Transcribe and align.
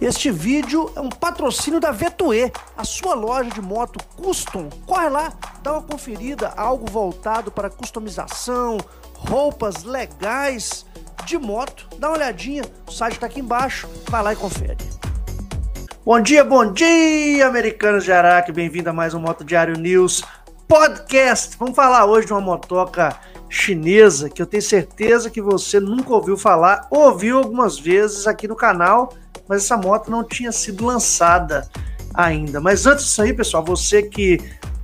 Este 0.00 0.30
vídeo 0.30 0.92
é 0.94 1.00
um 1.00 1.08
patrocínio 1.08 1.80
da 1.80 1.90
Vetue, 1.90 2.52
a 2.76 2.84
sua 2.84 3.14
loja 3.14 3.50
de 3.50 3.60
moto 3.60 3.98
custom. 4.16 4.70
Corre 4.86 5.08
lá, 5.08 5.32
dá 5.60 5.72
uma 5.72 5.82
conferida, 5.82 6.52
algo 6.56 6.88
voltado 6.88 7.50
para 7.50 7.68
customização, 7.68 8.78
roupas 9.12 9.82
legais 9.82 10.86
de 11.24 11.36
moto. 11.36 11.88
Dá 11.98 12.08
uma 12.08 12.16
olhadinha, 12.16 12.62
o 12.86 12.92
site 12.92 13.14
está 13.14 13.26
aqui 13.26 13.40
embaixo, 13.40 13.88
vai 14.08 14.22
lá 14.22 14.32
e 14.32 14.36
confere. 14.36 14.78
Bom 16.04 16.20
dia, 16.20 16.44
bom 16.44 16.72
dia, 16.72 17.46
americanos 17.46 18.04
de 18.04 18.12
Araque, 18.12 18.52
bem-vindo 18.52 18.88
a 18.88 18.92
mais 18.92 19.12
um 19.14 19.20
Moto 19.20 19.44
Diário 19.44 19.76
News 19.76 20.22
Podcast. 20.68 21.56
Vamos 21.58 21.74
falar 21.74 22.04
hoje 22.04 22.26
de 22.26 22.32
uma 22.32 22.40
motoca 22.40 23.18
chinesa 23.48 24.28
que 24.28 24.40
eu 24.40 24.46
tenho 24.46 24.62
certeza 24.62 25.30
que 25.30 25.40
você 25.40 25.80
nunca 25.80 26.12
ouviu 26.12 26.36
falar, 26.36 26.86
ouviu 26.90 27.38
algumas 27.38 27.78
vezes 27.78 28.26
aqui 28.26 28.46
no 28.46 28.54
canal 28.54 29.10
mas 29.48 29.64
essa 29.64 29.76
moto 29.76 30.10
não 30.10 30.22
tinha 30.22 30.52
sido 30.52 30.84
lançada 30.84 31.66
ainda. 32.12 32.60
Mas 32.60 32.86
antes 32.86 33.06
disso 33.06 33.22
aí, 33.22 33.32
pessoal, 33.32 33.64
você 33.64 34.02
que 34.02 34.38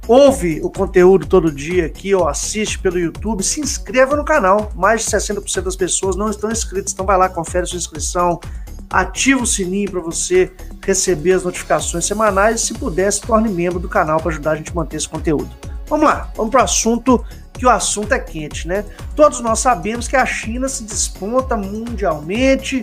ouve 0.08 0.60
o 0.62 0.70
conteúdo 0.70 1.26
todo 1.26 1.52
dia 1.52 1.86
aqui 1.86 2.14
ou 2.14 2.26
assiste 2.26 2.78
pelo 2.78 2.98
YouTube, 2.98 3.42
se 3.42 3.60
inscreva 3.60 4.16
no 4.16 4.24
canal. 4.24 4.72
Mais 4.74 5.04
de 5.04 5.10
60% 5.10 5.62
das 5.62 5.76
pessoas 5.76 6.16
não 6.16 6.30
estão 6.30 6.50
inscritas, 6.50 6.92
então 6.92 7.04
vai 7.04 7.18
lá, 7.18 7.28
confere 7.28 7.66
sua 7.66 7.78
inscrição, 7.78 8.40
ativa 8.88 9.42
o 9.42 9.46
sininho 9.46 9.90
para 9.90 10.00
você 10.00 10.50
receber 10.82 11.32
as 11.32 11.44
notificações 11.44 12.06
semanais 12.06 12.62
e 12.62 12.66
se 12.66 12.74
puder, 12.74 13.12
se 13.12 13.20
torne 13.20 13.50
membro 13.50 13.78
do 13.78 13.88
canal 13.88 14.18
para 14.20 14.30
ajudar 14.30 14.52
a 14.52 14.56
gente 14.56 14.70
a 14.70 14.74
manter 14.74 14.96
esse 14.96 15.08
conteúdo. 15.08 15.73
Vamos 15.86 16.06
lá, 16.06 16.30
vamos 16.36 16.50
para 16.50 16.62
o 16.62 16.64
assunto, 16.64 17.24
que 17.52 17.66
o 17.66 17.70
assunto 17.70 18.12
é 18.12 18.18
quente, 18.18 18.66
né? 18.66 18.84
Todos 19.14 19.40
nós 19.40 19.60
sabemos 19.60 20.08
que 20.08 20.16
a 20.16 20.26
China 20.26 20.68
se 20.68 20.84
desponta 20.84 21.56
mundialmente, 21.56 22.82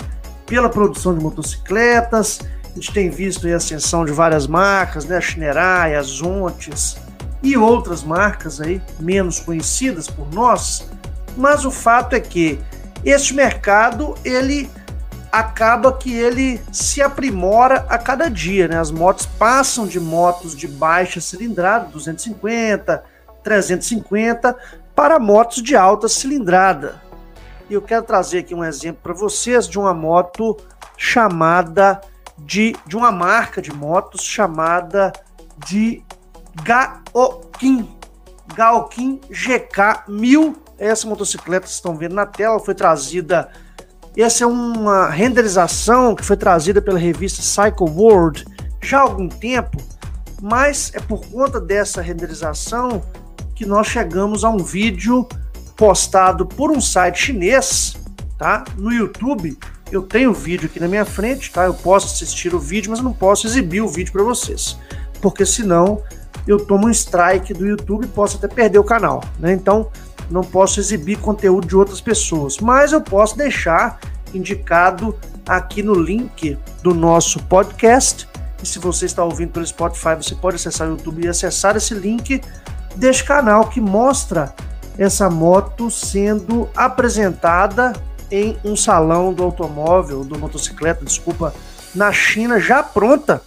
pela 0.51 0.67
produção 0.67 1.17
de 1.17 1.23
motocicletas. 1.23 2.41
A 2.65 2.73
gente 2.75 2.93
tem 2.93 3.09
visto 3.09 3.47
a 3.47 3.55
ascensão 3.55 4.03
de 4.03 4.11
várias 4.11 4.47
marcas, 4.47 5.05
né? 5.05 5.15
A 5.15 5.21
Shinerai, 5.21 5.95
a 5.95 6.01
Zontes 6.01 6.97
e 7.41 7.55
outras 7.55 8.03
marcas 8.03 8.59
aí 8.59 8.81
menos 8.99 9.39
conhecidas 9.39 10.07
por 10.07 10.29
nós. 10.33 10.85
Mas 11.37 11.63
o 11.63 11.71
fato 11.71 12.17
é 12.17 12.19
que 12.19 12.59
este 13.05 13.33
mercado 13.33 14.13
ele 14.25 14.69
acaba 15.31 15.93
que 15.93 16.13
ele 16.13 16.61
se 16.71 17.01
aprimora 17.01 17.85
a 17.89 17.97
cada 17.97 18.29
dia, 18.29 18.67
né? 18.67 18.77
As 18.77 18.91
motos 18.91 19.25
passam 19.25 19.87
de 19.87 19.99
motos 19.99 20.55
de 20.55 20.67
baixa 20.67 21.21
cilindrada, 21.21 21.85
250, 21.85 23.03
350, 23.43 24.57
para 24.95 25.19
motos 25.19 25.63
de 25.63 25.75
alta 25.75 26.07
cilindrada, 26.07 27.01
e 27.71 27.73
eu 27.73 27.81
quero 27.81 28.03
trazer 28.03 28.39
aqui 28.39 28.53
um 28.53 28.65
exemplo 28.65 28.99
para 29.01 29.13
vocês 29.13 29.65
de 29.65 29.79
uma 29.79 29.93
moto 29.93 30.57
chamada 30.97 32.01
de, 32.37 32.75
de 32.85 32.97
uma 32.97 33.13
marca 33.13 33.61
de 33.61 33.73
motos 33.73 34.23
chamada 34.23 35.13
de 35.65 36.03
Gaokin. 36.63 37.89
Gaokin 38.53 39.21
GK 39.29 40.03
1000. 40.09 40.61
Essa 40.77 41.07
motocicleta 41.07 41.61
que 41.61 41.69
vocês 41.69 41.77
estão 41.77 41.95
vendo 41.95 42.13
na 42.13 42.25
tela 42.25 42.59
foi 42.59 42.75
trazida. 42.75 43.49
Essa 44.15 44.43
é 44.43 44.47
uma 44.47 45.09
renderização 45.09 46.15
que 46.15 46.25
foi 46.25 46.35
trazida 46.35 46.81
pela 46.81 46.99
revista 46.99 47.41
Cycle 47.41 47.89
World 47.89 48.45
já 48.81 48.99
há 48.99 49.01
algum 49.01 49.29
tempo, 49.29 49.77
mas 50.41 50.91
é 50.93 50.99
por 50.99 51.25
conta 51.27 51.61
dessa 51.61 52.01
renderização 52.01 53.01
que 53.55 53.65
nós 53.65 53.87
chegamos 53.87 54.43
a 54.43 54.49
um 54.49 54.57
vídeo 54.57 55.27
postado 55.77 56.45
por 56.45 56.71
um 56.71 56.81
site 56.81 57.25
chinês, 57.25 57.95
tá? 58.37 58.65
No 58.77 58.91
YouTube. 58.91 59.57
Eu 59.91 60.01
tenho 60.01 60.31
o 60.31 60.33
vídeo 60.33 60.67
aqui 60.67 60.79
na 60.79 60.87
minha 60.87 61.05
frente, 61.05 61.51
tá? 61.51 61.65
Eu 61.65 61.73
posso 61.73 62.07
assistir 62.07 62.53
o 62.53 62.59
vídeo, 62.59 62.91
mas 62.91 62.99
não 62.99 63.13
posso 63.13 63.47
exibir 63.47 63.81
o 63.81 63.87
vídeo 63.87 64.11
para 64.11 64.23
vocês, 64.23 64.77
porque 65.21 65.45
senão 65.45 66.01
eu 66.47 66.65
tomo 66.65 66.87
um 66.87 66.89
strike 66.89 67.53
do 67.53 67.65
YouTube 67.65 68.05
e 68.05 68.07
posso 68.07 68.37
até 68.37 68.47
perder 68.47 68.79
o 68.79 68.83
canal, 68.83 69.23
né? 69.39 69.53
Então, 69.53 69.89
não 70.29 70.41
posso 70.41 70.79
exibir 70.79 71.17
conteúdo 71.17 71.67
de 71.67 71.75
outras 71.75 71.99
pessoas, 71.99 72.57
mas 72.59 72.93
eu 72.93 73.01
posso 73.01 73.37
deixar 73.37 73.99
indicado 74.33 75.17
aqui 75.47 75.83
no 75.83 75.93
link 75.93 76.57
do 76.81 76.93
nosso 76.93 77.41
podcast. 77.43 78.27
E 78.63 78.67
se 78.67 78.79
você 78.79 79.05
está 79.05 79.23
ouvindo 79.23 79.51
pelo 79.51 79.65
Spotify, 79.65 80.15
você 80.15 80.35
pode 80.35 80.55
acessar 80.55 80.87
o 80.87 80.91
YouTube 80.91 81.25
e 81.25 81.27
acessar 81.27 81.75
esse 81.75 81.93
link 81.93 82.41
deste 82.95 83.23
canal 83.23 83.67
que 83.67 83.81
mostra 83.81 84.53
essa 84.97 85.29
moto 85.29 85.89
sendo 85.89 86.69
apresentada 86.75 87.93
em 88.29 88.57
um 88.63 88.75
salão 88.75 89.33
do 89.33 89.43
automóvel, 89.43 90.23
do 90.23 90.39
motocicleta, 90.39 91.03
desculpa, 91.03 91.53
na 91.93 92.11
China, 92.13 92.59
já 92.59 92.81
pronta, 92.81 93.41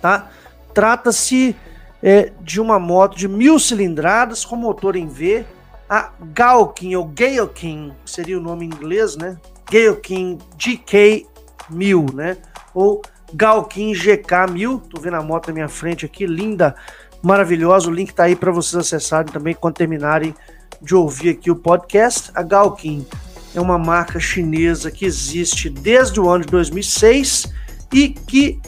tá? 0.00 0.28
Trata-se 0.74 1.54
é, 2.02 2.32
de 2.40 2.60
uma 2.60 2.78
moto 2.78 3.16
de 3.16 3.28
mil 3.28 3.58
cilindradas 3.58 4.44
com 4.44 4.56
motor 4.56 4.96
em 4.96 5.06
V, 5.06 5.44
a 5.88 6.10
Galkin 6.32 6.94
ou 6.94 7.04
Gaokin, 7.04 7.92
seria 8.04 8.38
o 8.38 8.42
nome 8.42 8.64
em 8.64 8.68
inglês, 8.68 9.16
né? 9.16 9.36
Gaokin 9.70 10.38
GK 10.56 11.26
1000, 11.68 12.06
né? 12.14 12.36
Ou 12.74 13.02
Galkin 13.34 13.92
GK 13.92 14.50
1000. 14.52 14.78
Tô 14.90 15.00
vendo 15.00 15.16
a 15.16 15.22
moto 15.22 15.48
na 15.48 15.54
minha 15.54 15.68
frente 15.68 16.06
aqui, 16.06 16.26
linda, 16.26 16.74
maravilhosa. 17.22 17.88
O 17.88 17.92
link 17.92 18.14
tá 18.14 18.24
aí 18.24 18.36
para 18.36 18.52
vocês 18.52 18.74
acessarem 18.76 19.32
também 19.32 19.54
quando 19.54 19.74
terminarem 19.74 20.34
de 20.80 20.94
ouvir 20.94 21.30
aqui 21.30 21.50
o 21.50 21.56
podcast. 21.56 22.30
A 22.34 22.42
Galkin 22.42 23.06
é 23.54 23.60
uma 23.60 23.78
marca 23.78 24.20
chinesa 24.20 24.90
que 24.90 25.04
existe 25.04 25.68
desde 25.68 26.20
o 26.20 26.28
ano 26.28 26.44
de 26.44 26.50
2006 26.50 27.52
e 27.92 28.10
que 28.10 28.60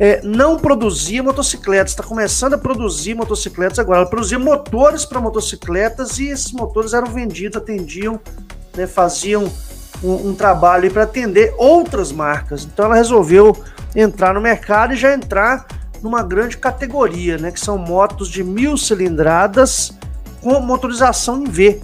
é, 0.00 0.18
não 0.24 0.56
produzia 0.56 1.22
motocicletas, 1.22 1.92
está 1.92 2.02
começando 2.02 2.54
a 2.54 2.58
produzir 2.58 3.14
motocicletas 3.14 3.78
agora. 3.78 3.98
Ela 3.98 4.08
produzia 4.08 4.38
motores 4.38 5.04
para 5.04 5.20
motocicletas 5.20 6.18
e 6.18 6.28
esses 6.28 6.52
motores 6.52 6.94
eram 6.94 7.08
vendidos, 7.08 7.58
atendiam, 7.58 8.18
né, 8.74 8.86
faziam 8.86 9.52
um, 10.02 10.30
um 10.30 10.34
trabalho 10.34 10.90
para 10.90 11.02
atender 11.02 11.52
outras 11.58 12.12
marcas. 12.12 12.64
Então 12.64 12.86
ela 12.86 12.94
resolveu 12.94 13.54
entrar 13.94 14.32
no 14.32 14.40
mercado 14.40 14.94
e 14.94 14.96
já 14.96 15.12
entrar 15.12 15.66
numa 16.02 16.22
grande 16.22 16.56
categoria, 16.56 17.36
né, 17.36 17.50
que 17.50 17.60
são 17.60 17.76
motos 17.76 18.30
de 18.30 18.42
mil 18.42 18.78
cilindradas 18.78 19.92
com 20.40 20.58
motorização 20.60 21.42
em 21.42 21.44
V. 21.44 21.78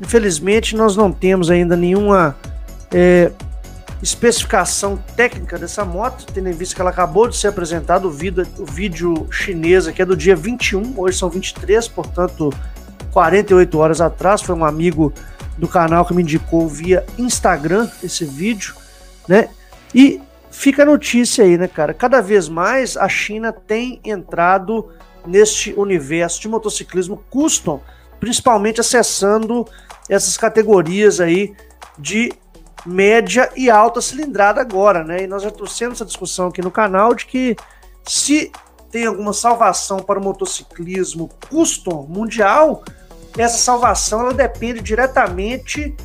Infelizmente, 0.00 0.74
nós 0.74 0.96
não 0.96 1.12
temos 1.12 1.48
ainda 1.48 1.76
nenhuma 1.76 2.34
é, 2.92 3.30
especificação 4.02 4.96
técnica 5.16 5.56
dessa 5.56 5.84
moto, 5.84 6.26
tendo 6.32 6.48
em 6.48 6.52
vista 6.52 6.74
que 6.74 6.80
ela 6.80 6.90
acabou 6.90 7.28
de 7.28 7.36
ser 7.36 7.48
apresentada, 7.48 8.06
o 8.06 8.10
vídeo, 8.10 8.44
o 8.58 8.66
vídeo 8.66 9.28
chinês 9.30 9.86
aqui 9.86 10.02
é 10.02 10.04
do 10.04 10.16
dia 10.16 10.34
21, 10.34 10.94
hoje 10.96 11.18
são 11.18 11.30
23, 11.30 11.86
portanto 11.88 12.52
48 13.12 13.78
horas 13.78 14.00
atrás, 14.00 14.42
foi 14.42 14.56
um 14.56 14.64
amigo 14.64 15.12
do 15.56 15.68
canal 15.68 16.04
que 16.04 16.12
me 16.14 16.22
indicou 16.22 16.66
via 16.66 17.06
Instagram 17.16 17.88
esse 18.02 18.24
vídeo, 18.24 18.74
né? 19.28 19.48
E 19.94 20.20
fica 20.50 20.82
a 20.82 20.86
notícia 20.86 21.44
aí, 21.44 21.56
né, 21.56 21.68
cara? 21.68 21.94
Cada 21.94 22.20
vez 22.20 22.48
mais 22.48 22.96
a 22.96 23.08
China 23.08 23.52
tem 23.52 24.00
entrado 24.04 24.88
neste 25.24 25.72
universo 25.74 26.40
de 26.40 26.48
motociclismo 26.48 27.22
custom, 27.30 27.80
principalmente 28.18 28.80
acessando 28.80 29.66
essas 30.08 30.36
categorias 30.36 31.20
aí 31.20 31.54
de 31.98 32.32
média 32.84 33.50
e 33.56 33.70
alta 33.70 34.00
cilindrada 34.00 34.60
agora, 34.60 35.04
né? 35.04 35.22
E 35.22 35.26
nós 35.26 35.42
já 35.42 35.50
trouxemos 35.50 35.98
essa 35.98 36.04
discussão 36.04 36.48
aqui 36.48 36.60
no 36.60 36.70
canal 36.70 37.14
de 37.14 37.26
que 37.26 37.56
se 38.06 38.50
tem 38.90 39.06
alguma 39.06 39.32
salvação 39.32 40.00
para 40.00 40.18
o 40.18 40.22
motociclismo 40.22 41.30
custom 41.48 42.06
mundial, 42.08 42.84
essa 43.38 43.56
salvação 43.56 44.20
ela 44.20 44.34
depende 44.34 44.80
diretamente 44.80 45.96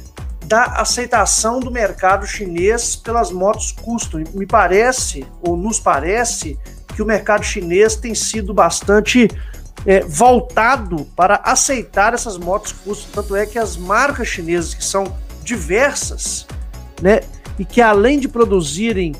da 0.46 0.64
aceitação 0.64 1.60
do 1.60 1.70
mercado 1.70 2.26
chinês 2.26 2.96
pelas 2.96 3.32
motos 3.32 3.74
custom. 3.74 4.24
Me 4.34 4.46
parece, 4.46 5.28
ou 5.42 5.58
nos 5.58 5.80
parece, 5.80 6.58
que 6.96 7.02
o 7.02 7.06
mercado 7.06 7.44
chinês 7.44 7.98
tem 7.98 8.16
sido 8.16 8.54
bastante 8.54 9.28
é, 9.86 10.00
voltado 10.02 11.06
para 11.16 11.42
aceitar 11.44 12.14
essas 12.14 12.38
motos 12.38 12.72
custom. 12.72 13.10
Tanto 13.14 13.36
é 13.36 13.46
que 13.46 13.60
as 13.60 13.76
marcas 13.76 14.30
chinesas, 14.30 14.74
que 14.74 14.86
são 14.86 15.14
diversas, 15.44 16.48
né, 17.02 17.22
e 17.58 17.66
que 17.66 17.82
além 17.82 18.20
de 18.20 18.28
produzirem 18.28 19.14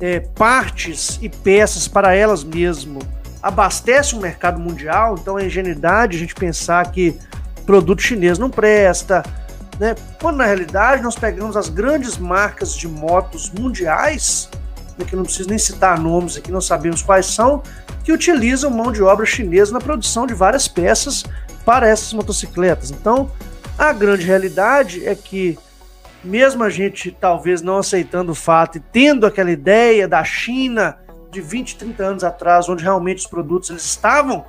é, 0.00 0.20
partes 0.20 1.18
e 1.22 1.28
peças 1.28 1.88
para 1.88 2.14
elas 2.14 2.42
mesmas, 2.44 3.02
abastecem 3.42 4.18
o 4.18 4.22
mercado 4.22 4.58
mundial. 4.58 5.16
Então 5.20 5.38
é 5.38 5.46
ingenuidade 5.46 6.16
a 6.16 6.20
gente 6.20 6.34
pensar 6.34 6.90
que 6.90 7.16
produto 7.66 8.00
chinês 8.00 8.38
não 8.38 8.50
presta. 8.50 9.22
Né? 9.78 9.94
Quando 10.20 10.36
na 10.36 10.46
realidade 10.46 11.02
nós 11.02 11.14
pegamos 11.14 11.56
as 11.56 11.68
grandes 11.68 12.16
marcas 12.16 12.74
de 12.74 12.88
motos 12.88 13.50
mundiais 13.50 14.48
né, 14.98 15.04
que 15.04 15.16
não 15.16 15.24
preciso 15.24 15.48
nem 15.48 15.58
citar 15.58 15.98
nomes 15.98 16.36
aqui, 16.36 16.50
não 16.50 16.60
sabemos 16.60 17.02
quais 17.02 17.26
são, 17.26 17.62
que 18.02 18.12
utilizam 18.12 18.70
mão 18.70 18.92
de 18.92 19.02
obra 19.02 19.26
chinesa 19.26 19.72
na 19.72 19.80
produção 19.80 20.26
de 20.26 20.34
várias 20.34 20.68
peças 20.68 21.24
para 21.64 21.88
essas 21.88 22.12
motocicletas. 22.12 22.90
Então, 22.90 23.30
a 23.78 23.92
grande 23.92 24.24
realidade 24.24 25.06
é 25.06 25.14
que 25.14 25.58
mesmo 26.24 26.64
a 26.64 26.70
gente 26.70 27.10
talvez 27.10 27.60
não 27.60 27.78
aceitando 27.78 28.32
o 28.32 28.34
fato 28.34 28.78
e 28.78 28.80
tendo 28.80 29.26
aquela 29.26 29.50
ideia 29.50 30.08
da 30.08 30.24
China 30.24 30.98
de 31.30 31.40
20, 31.40 31.76
30 31.76 32.04
anos 32.04 32.24
atrás, 32.24 32.68
onde 32.68 32.82
realmente 32.82 33.18
os 33.18 33.26
produtos 33.26 33.70
eles 33.70 33.84
estavam 33.84 34.44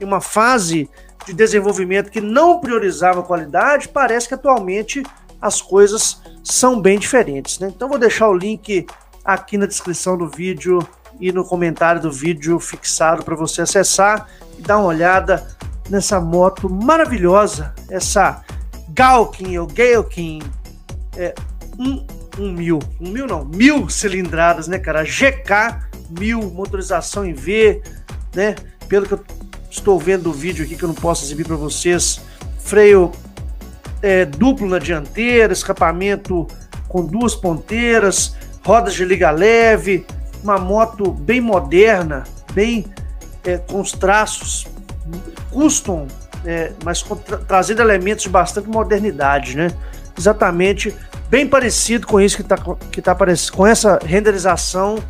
em 0.00 0.04
uma 0.04 0.20
fase 0.20 0.90
de 1.24 1.32
desenvolvimento 1.32 2.10
que 2.10 2.20
não 2.20 2.58
priorizava 2.58 3.22
qualidade, 3.22 3.88
parece 3.88 4.26
que 4.26 4.34
atualmente 4.34 5.02
as 5.40 5.60
coisas 5.60 6.20
são 6.42 6.80
bem 6.80 6.98
diferentes. 6.98 7.58
Né? 7.58 7.68
Então 7.68 7.88
vou 7.88 7.98
deixar 7.98 8.28
o 8.28 8.34
link 8.34 8.86
aqui 9.24 9.56
na 9.56 9.66
descrição 9.66 10.16
do 10.16 10.28
vídeo 10.28 10.80
e 11.20 11.30
no 11.30 11.44
comentário 11.44 12.00
do 12.00 12.10
vídeo 12.10 12.58
fixado 12.58 13.22
para 13.22 13.36
você 13.36 13.62
acessar 13.62 14.28
e 14.58 14.62
dar 14.62 14.78
uma 14.78 14.86
olhada 14.86 15.46
nessa 15.88 16.20
moto 16.20 16.68
maravilhosa, 16.68 17.74
essa 17.88 18.42
Galkin 18.88 19.58
ou 19.58 19.66
Galkin 19.66 20.40
é, 21.16 21.34
um, 21.78 22.04
um 22.38 22.52
mil, 22.52 22.78
um 23.00 23.10
mil 23.10 23.26
não, 23.26 23.44
mil 23.44 23.88
cilindradas, 23.88 24.68
né, 24.68 24.78
cara? 24.78 25.04
GK 25.04 25.92
mil, 26.18 26.42
motorização 26.50 27.24
em 27.24 27.32
V, 27.32 27.82
né? 28.34 28.54
Pelo 28.88 29.06
que 29.06 29.14
eu 29.14 29.24
estou 29.70 29.98
vendo 29.98 30.24
do 30.24 30.32
vídeo 30.32 30.64
aqui 30.64 30.76
que 30.76 30.82
eu 30.82 30.88
não 30.88 30.94
posso 30.94 31.24
exibir 31.24 31.46
para 31.46 31.56
vocês, 31.56 32.20
freio 32.58 33.10
é, 34.02 34.24
duplo 34.24 34.68
na 34.68 34.78
dianteira, 34.78 35.52
escapamento 35.52 36.46
com 36.88 37.04
duas 37.06 37.34
ponteiras, 37.34 38.36
rodas 38.64 38.94
de 38.94 39.04
liga 39.04 39.30
leve, 39.30 40.04
uma 40.42 40.58
moto 40.58 41.10
bem 41.10 41.40
moderna, 41.40 42.24
bem 42.52 42.84
é, 43.44 43.56
com 43.56 43.80
os 43.80 43.92
traços 43.92 44.66
custom, 45.50 46.06
é, 46.44 46.72
mas 46.84 47.02
tra 47.02 47.38
trazendo 47.38 47.80
elementos 47.80 48.24
de 48.24 48.30
bastante 48.30 48.68
modernidade, 48.68 49.56
né? 49.56 49.68
Exatamente, 50.16 50.94
bem 51.28 51.46
parecido 51.46 52.06
com 52.06 52.20
isso 52.20 52.36
que 52.36 52.42
está 52.42 52.56
que 52.90 53.02
tá 53.02 53.12
aparecendo, 53.12 53.56
com 53.56 53.66
essa 53.66 53.98
renderização 54.04 55.02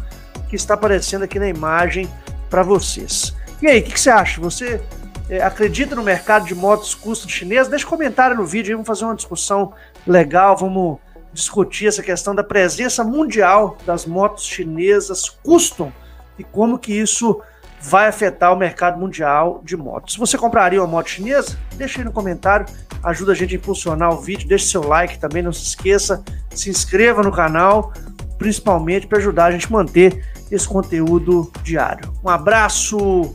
que 0.49 0.57
está 0.57 0.75
aparecendo 0.75 1.23
aqui 1.23 1.39
na 1.39 1.49
imagem 1.49 2.09
para 2.49 2.63
vocês. 2.63 3.35
E 3.61 3.67
aí, 3.67 3.81
o 3.81 3.83
que, 3.83 3.93
que, 3.93 4.01
você 4.01 4.11
acha? 4.11 4.41
Você 4.41 4.81
é, 5.29 5.43
acredita 5.43 5.95
no 5.95 6.03
mercado 6.03 6.47
de 6.47 6.55
motos 6.55 6.95
custom 6.95 7.29
chinês? 7.29 7.69
Deixa 7.69 7.87
um 7.87 7.91
comentário 7.91 8.37
no 8.37 8.45
vídeo, 8.45 8.77
vamos 8.77 8.87
fazer 8.87 9.05
uma 9.05 9.15
discussão 9.15 9.73
legal, 10.07 10.57
vamos 10.57 10.99
discutir 11.33 11.87
essa 11.87 12.03
questão 12.03 12.35
da 12.35 12.45
presença 12.45 13.03
mundial 13.03 13.79
das 13.87 14.05
motos 14.05 14.45
chinesas 14.45 15.31
custom 15.43 15.91
e 16.39 16.45
como 16.45 16.79
que 16.79 16.93
isso 16.93 17.41
vai 17.83 18.07
afetar 18.09 18.53
o 18.53 18.57
mercado 18.57 18.99
mundial 18.99 19.61
de 19.65 19.77
motos. 19.77 20.17
Você 20.17 20.39
compraria 20.39 20.81
uma 20.81 20.87
moto 20.87 21.11
chinesa, 21.11 21.59
deixa 21.75 22.01
aí 22.01 22.05
no 22.05 22.13
comentário, 22.13 22.67
ajuda 23.03 23.33
a 23.33 23.35
gente 23.35 23.55
a 23.55 23.59
impulsionar 23.59 24.13
o 24.13 24.21
vídeo, 24.21 24.49
deixe 24.49 24.67
seu 24.67 24.87
like 24.87 25.19
também, 25.19 25.43
não 25.43 25.53
se 25.53 25.65
esqueça, 25.65 26.23
se 26.51 26.71
inscreva 26.71 27.23
no 27.23 27.33
canal, 27.33 27.93
principalmente 28.39 29.07
para 29.07 29.19
ajudar 29.19 29.47
a 29.47 29.51
gente 29.51 29.67
a 29.67 29.71
manter 29.71 30.25
esse 30.51 30.69
conteúdo 30.69 31.51
diário. 31.63 32.13
Um 32.25 32.29
abraço 32.29 33.33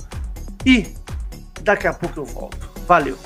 e 0.65 0.87
daqui 1.61 1.87
a 1.87 1.93
pouco 1.93 2.19
eu 2.19 2.25
volto. 2.25 2.69
Valeu! 2.87 3.17